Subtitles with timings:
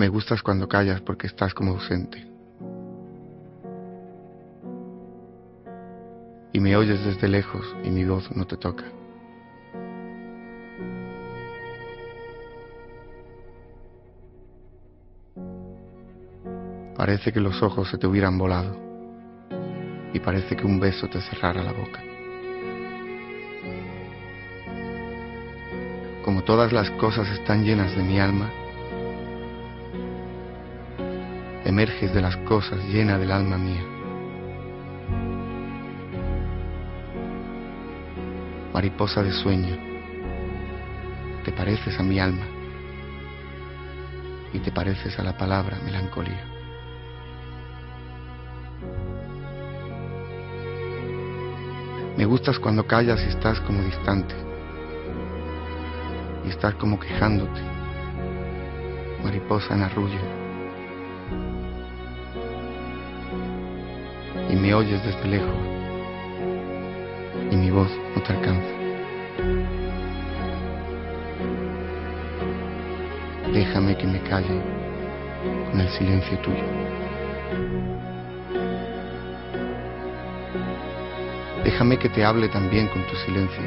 [0.00, 2.26] Me gustas cuando callas porque estás como ausente.
[6.54, 8.84] Y me oyes desde lejos y mi voz no te toca.
[16.96, 18.74] Parece que los ojos se te hubieran volado
[20.14, 22.02] y parece que un beso te cerrara la boca.
[26.24, 28.50] Como todas las cosas están llenas de mi alma,
[31.64, 33.84] emerges de las cosas llena del alma mía.
[38.72, 39.76] Mariposa de sueño,
[41.44, 42.46] te pareces a mi alma
[44.52, 46.46] y te pareces a la palabra melancolía.
[52.16, 54.34] Me gustas cuando callas y estás como distante
[56.44, 57.60] y estás como quejándote,
[59.22, 60.39] mariposa en arrullo.
[64.60, 65.54] Me oyes desde lejos
[67.50, 68.68] y mi voz no te alcanza.
[73.52, 74.60] Déjame que me calle
[75.70, 76.64] con el silencio tuyo.
[81.64, 83.62] Déjame que te hable también con tu silencio.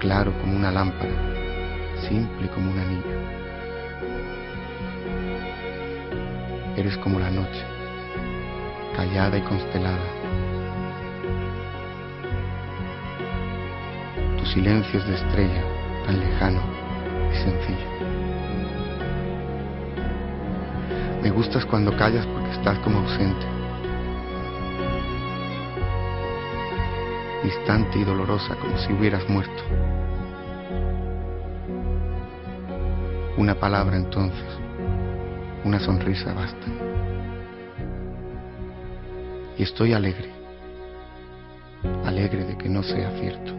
[0.00, 1.14] Claro como una lámpara,
[2.08, 3.47] simple como un anillo.
[6.78, 7.64] Eres como la noche,
[8.94, 9.98] callada y constelada.
[14.38, 15.64] Tu silencio es de estrella,
[16.06, 16.60] tan lejano
[17.32, 17.88] y sencillo.
[21.20, 23.44] Me gustas cuando callas porque estás como ausente,
[27.42, 29.64] distante y dolorosa como si hubieras muerto.
[33.36, 34.67] Una palabra entonces
[35.68, 36.66] una sonrisa basta.
[39.58, 40.30] Y estoy alegre,
[42.06, 43.52] alegre de que no sea cierto.